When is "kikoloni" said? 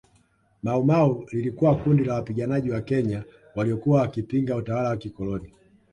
4.97-5.53